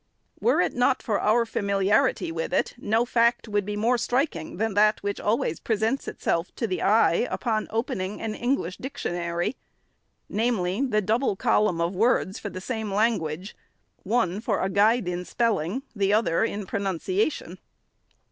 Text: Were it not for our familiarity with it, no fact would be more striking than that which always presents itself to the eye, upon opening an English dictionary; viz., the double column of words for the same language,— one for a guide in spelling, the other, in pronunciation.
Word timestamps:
Were 0.39 0.59
it 0.61 0.73
not 0.73 1.03
for 1.03 1.19
our 1.21 1.45
familiarity 1.45 2.31
with 2.31 2.55
it, 2.55 2.73
no 2.79 3.05
fact 3.05 3.47
would 3.47 3.67
be 3.67 3.75
more 3.75 3.99
striking 3.99 4.57
than 4.57 4.73
that 4.73 5.03
which 5.03 5.19
always 5.19 5.59
presents 5.59 6.07
itself 6.07 6.51
to 6.55 6.65
the 6.65 6.81
eye, 6.81 7.27
upon 7.29 7.67
opening 7.69 8.19
an 8.19 8.33
English 8.33 8.77
dictionary; 8.77 9.57
viz., 10.27 10.89
the 10.89 11.03
double 11.05 11.35
column 11.35 11.79
of 11.79 11.93
words 11.95 12.39
for 12.39 12.49
the 12.49 12.59
same 12.59 12.91
language,— 12.91 13.55
one 14.01 14.41
for 14.41 14.63
a 14.63 14.71
guide 14.71 15.07
in 15.07 15.23
spelling, 15.23 15.83
the 15.95 16.11
other, 16.13 16.43
in 16.43 16.65
pronunciation. 16.65 17.59